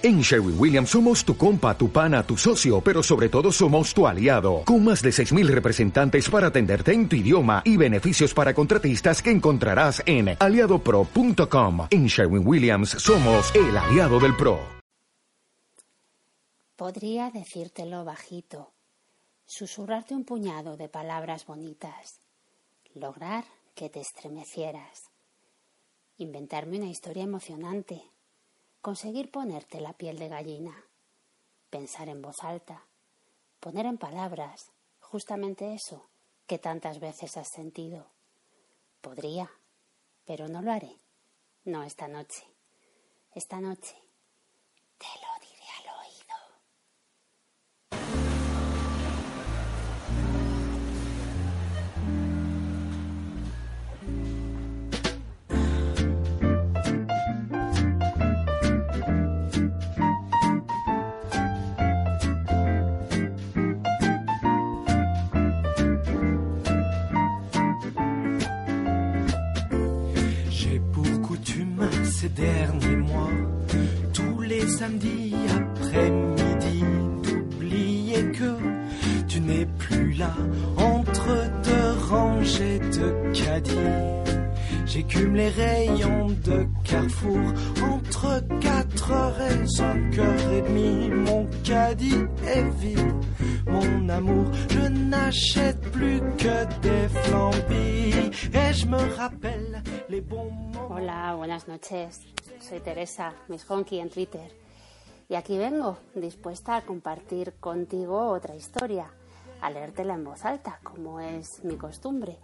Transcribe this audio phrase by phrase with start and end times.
[0.00, 4.06] En Sherwin Williams somos tu compa, tu pana, tu socio, pero sobre todo somos tu
[4.06, 9.20] aliado, con más de 6.000 representantes para atenderte en tu idioma y beneficios para contratistas
[9.20, 11.88] que encontrarás en aliadopro.com.
[11.90, 14.60] En Sherwin Williams somos el aliado del PRO.
[16.76, 18.70] Podría decírtelo bajito,
[19.46, 22.20] susurrarte un puñado de palabras bonitas,
[22.94, 23.42] lograr
[23.74, 25.10] que te estremecieras,
[26.18, 28.00] inventarme una historia emocionante
[28.80, 30.84] conseguir ponerte la piel de gallina,
[31.70, 32.86] pensar en voz alta,
[33.60, 36.08] poner en palabras justamente eso
[36.46, 38.10] que tantas veces has sentido.
[39.00, 39.50] Podría,
[40.24, 40.96] pero no lo haré.
[41.64, 42.44] No esta noche.
[43.34, 44.07] Esta noche
[72.28, 73.30] derniers mois,
[74.12, 76.84] tous les samedis après-midi,
[77.22, 78.56] d'oublier que
[79.26, 80.34] tu n'es plus là
[80.76, 81.28] entre
[81.64, 84.28] deux rangées de caddies.
[84.86, 91.10] J'écume les rayons de Carrefour entre 4 heures et 5 heures et demie.
[91.10, 93.12] Mon caddie est vide,
[93.66, 94.46] mon amour.
[94.70, 99.67] Je n'achète plus que des flambis et je me rappelle.
[100.88, 102.20] Hola, buenas noches.
[102.60, 104.50] Soy Teresa, Miss Honky en Twitter.
[105.28, 109.12] Y aquí vengo, dispuesta a compartir contigo otra historia,
[109.60, 112.38] a leértela en voz alta, como es mi costumbre.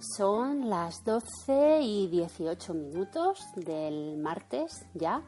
[0.00, 5.22] Son las 12 y 18 minutos del martes ya,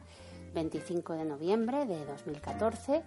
[0.53, 3.03] 25 de noviembre de 2014,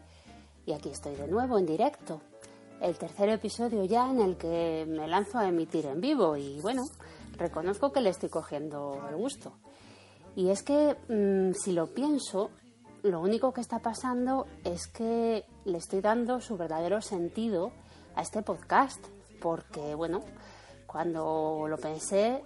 [0.64, 2.22] y aquí estoy de nuevo en directo.
[2.80, 6.84] El tercer episodio ya en el que me lanzo a emitir en vivo y bueno,
[7.42, 9.58] reconozco que le estoy cogiendo el gusto.
[10.34, 12.50] Y es que mm, si lo pienso,
[13.02, 17.72] lo único que está pasando es que le estoy dando su verdadero sentido
[18.14, 19.04] a este podcast,
[19.40, 20.22] porque bueno,
[20.86, 22.42] cuando lo pensé,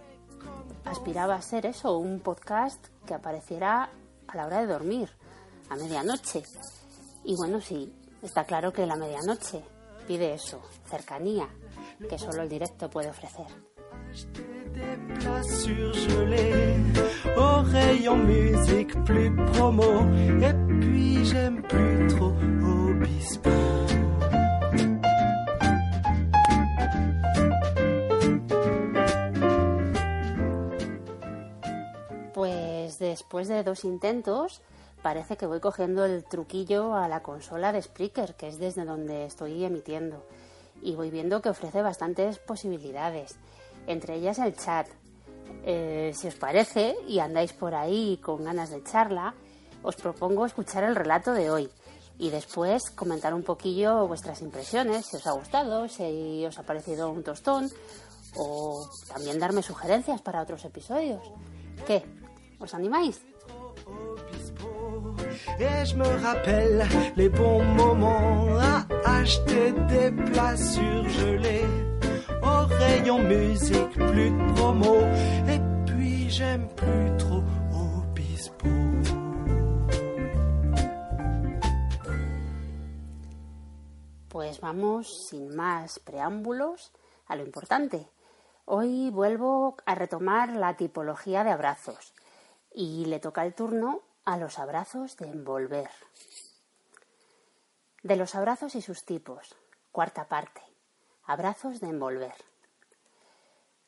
[0.85, 3.91] aspiraba a ser eso, un podcast que apareciera
[4.27, 5.11] a la hora de dormir,
[5.69, 6.43] a medianoche.
[7.25, 7.93] Y bueno, sí,
[8.23, 9.63] está claro que la medianoche
[10.07, 11.49] pide eso, cercanía,
[12.09, 13.47] que solo el directo puede ofrecer.
[32.99, 34.61] Después de dos intentos,
[35.03, 39.25] parece que voy cogiendo el truquillo a la consola de Spreaker, que es desde donde
[39.25, 40.25] estoy emitiendo.
[40.83, 43.37] Y voy viendo que ofrece bastantes posibilidades,
[43.87, 44.87] entre ellas el chat.
[45.65, 49.35] Eh, si os parece y andáis por ahí con ganas de charla,
[49.83, 51.69] os propongo escuchar el relato de hoy
[52.19, 57.11] y después comentar un poquillo vuestras impresiones, si os ha gustado, si os ha parecido
[57.11, 57.71] un tostón
[58.37, 61.23] o también darme sugerencias para otros episodios.
[61.87, 62.05] ¿Qué?
[62.59, 63.21] ¿Os animáis?
[65.59, 66.05] Me
[69.05, 71.86] acheter des places surgelées.
[84.29, 86.93] Pues vamos, sin más preámbulos,
[87.27, 88.11] a lo importante.
[88.65, 92.13] Hoy vuelvo a retomar la tipología de abrazos
[92.75, 95.91] y le toca el turno a los abrazos de envolver.
[98.03, 99.55] De los abrazos y sus tipos.
[99.93, 100.61] Cuarta parte.
[101.25, 102.35] Abrazos de envolver.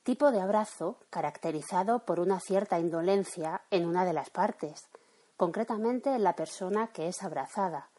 [0.08, 4.88] Tipo de abrazo caracterizado por una cierta indolencia en una de las partes,
[5.36, 7.91] concretamente en la persona que es abrazada,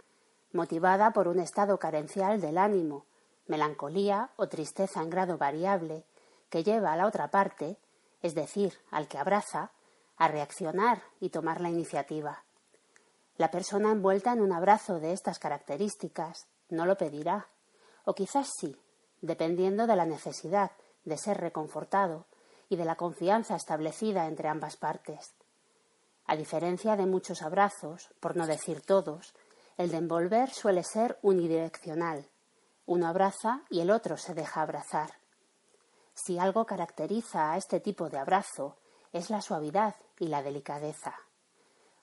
[0.52, 3.06] motivada por un estado carencial del ánimo,
[3.46, 6.04] melancolía o tristeza en grado variable,
[6.50, 7.78] que lleva a la otra parte,
[8.24, 9.70] es decir, al que abraza,
[10.18, 12.44] a reaccionar y tomar la iniciativa.
[13.38, 17.50] La persona envuelta en un abrazo de estas características no lo pedirá,
[18.04, 18.76] o quizás sí,
[19.22, 20.72] dependiendo de la necesidad
[21.06, 22.26] de ser reconfortado
[22.70, 25.34] y de la confianza establecida entre ambas partes.
[26.26, 29.34] A diferencia de muchos abrazos, por no decir todos,
[29.78, 32.28] el de envolver suele ser unidireccional.
[32.86, 35.14] Uno abraza y el otro se deja abrazar.
[36.14, 38.78] Si algo caracteriza a este tipo de abrazo
[39.14, 41.16] es la suavidad y la delicadeza.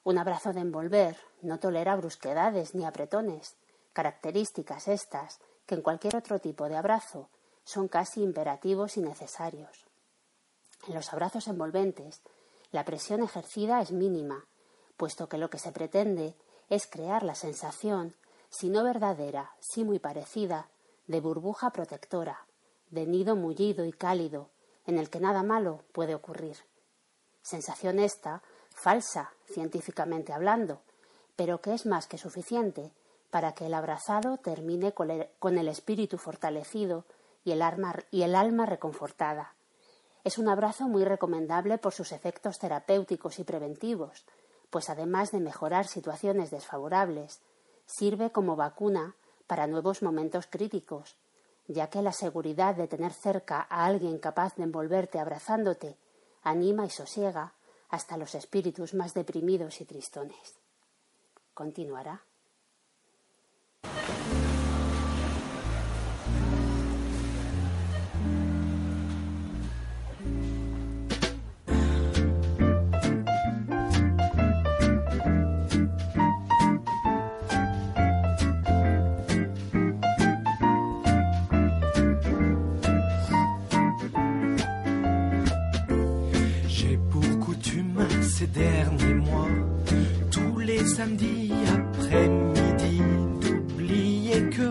[0.03, 3.57] Un abrazo de envolver no tolera brusquedades ni apretones,
[3.93, 7.29] características estas que en cualquier otro tipo de abrazo
[7.67, 9.87] son casi imperativos y necesarios.
[10.87, 12.23] En los abrazos envolventes,
[12.71, 14.47] la presión ejercida es mínima,
[14.97, 16.37] puesto que lo que se pretende
[16.71, 18.15] es crear la sensación,
[18.49, 20.71] si no verdadera, sí muy parecida,
[21.09, 22.47] de burbuja protectora,
[22.91, 24.49] de nido mullido y cálido,
[24.87, 26.57] en el que nada malo puede ocurrir.
[27.43, 30.83] Sensación esta, falsa, científicamente hablando,
[31.35, 32.93] pero que es más que suficiente
[33.31, 37.05] para que el abrazado termine con el espíritu fortalecido
[37.47, 37.63] y el,
[38.11, 39.55] y el alma reconfortada.
[40.25, 44.27] Es un abrazo muy recomendable por sus efectos terapéuticos y preventivos,
[44.69, 47.41] pues además de mejorar situaciones desfavorables,
[47.87, 49.15] sirve como vacuna
[49.47, 51.17] para nuevos momentos críticos,
[51.69, 55.97] ya que la seguridad de tener cerca a alguien capaz de envolverte abrazándote
[56.43, 57.55] anima y sosiega
[57.89, 60.59] hasta los espíritus más deprimidos y tristones.
[61.55, 62.25] Continuará.
[88.57, 89.49] Derniers mois,
[90.31, 93.03] tous les samedis après-midi,
[93.43, 94.71] d'oublier que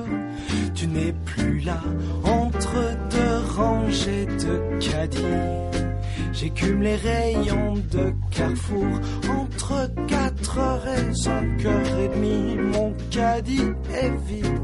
[0.74, 1.82] tu n'es plus là
[2.24, 2.76] entre
[3.12, 5.86] deux rangées de caddies.
[6.34, 9.00] J'écume les rayons de Carrefour
[9.30, 12.56] entre 4 heures et 5 heures et demie.
[12.58, 14.60] Mon caddie est vide,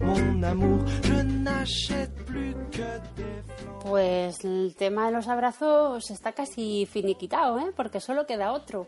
[0.00, 6.86] mon amour, je n'achète plus que des Pues el tema de los abrazos está casi
[6.86, 7.72] finiquitado, ¿eh?
[7.74, 8.86] porque solo queda otro.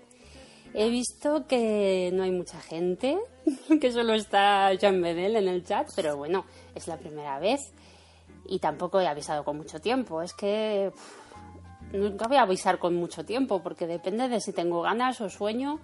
[0.73, 3.19] He visto que no hay mucha gente,
[3.81, 6.44] que solo está Jean Bedel en el chat, pero bueno,
[6.76, 7.73] es la primera vez
[8.46, 10.23] y tampoco he avisado con mucho tiempo.
[10.23, 10.93] Es que
[11.93, 15.81] nunca voy a avisar con mucho tiempo porque depende de si tengo ganas o sueño.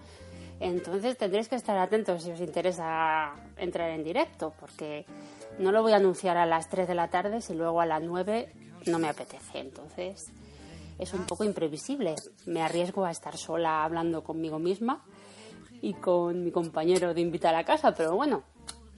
[0.60, 5.04] Entonces tendréis que estar atentos si os interesa entrar en directo, porque
[5.58, 8.02] no lo voy a anunciar a las 3 de la tarde si luego a las
[8.02, 9.58] 9 no me apetece.
[9.58, 10.30] Entonces
[10.98, 12.14] es un poco imprevisible.
[12.46, 15.04] Me arriesgo a estar sola hablando conmigo misma
[15.82, 18.42] y con mi compañero de invitar a casa, pero bueno,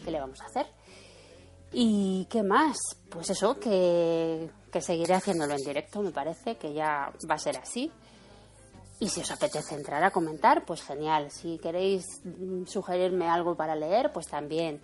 [0.05, 0.67] ¿qué le vamos a hacer?
[1.73, 2.77] ¿Y qué más?
[3.09, 7.57] Pues eso, que, que seguiré haciéndolo en directo, me parece que ya va a ser
[7.57, 7.91] así.
[9.01, 11.31] Y si os apetece entrar a comentar, pues genial.
[11.31, 14.81] Si queréis mm, sugerirme algo para leer, pues también.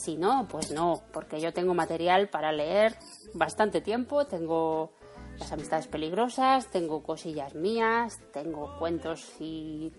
[0.00, 2.96] Si no, pues no, porque yo tengo material para leer
[3.34, 4.92] bastante tiempo, tengo
[5.38, 9.92] las amistades peligrosas, tengo cosillas mías, tengo cuentos y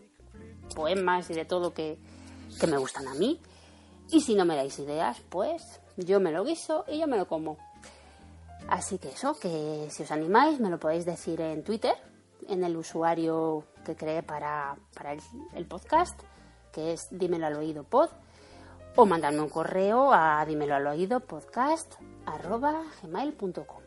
[0.73, 1.99] poemas y de todo que,
[2.59, 3.39] que me gustan a mí.
[4.09, 7.27] Y si no me dais ideas, pues yo me lo guiso y yo me lo
[7.27, 7.59] como.
[8.69, 11.93] Así que eso, que si os animáis me lo podéis decir en Twitter,
[12.47, 15.21] en el usuario que creé para, para el,
[15.53, 16.19] el, podcast,
[16.71, 18.09] que es dímelo al oído pod
[18.95, 21.95] o mandarme un correo a dímelo al oído podcast
[22.25, 23.81] arroba gmail.com.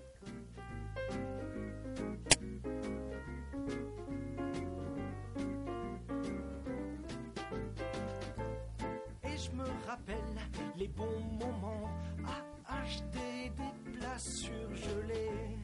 [10.77, 11.89] les bons moments
[12.27, 15.57] à acheter des places surgelées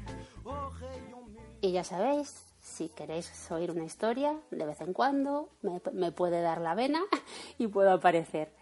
[0.44, 1.26] au rayon
[1.62, 6.40] Y ya sabéis, si queréis oír una historia, de vez en cuando me, me puede
[6.42, 7.00] dar la vena
[7.58, 8.52] y puedo aparecer.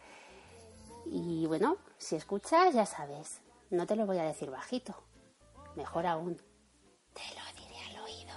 [1.10, 4.94] Y bueno, si escuchas, ya sabes, no te lo voy a decir bajito.
[5.76, 6.36] Mejor aún,
[7.14, 8.36] te lo diré al oído.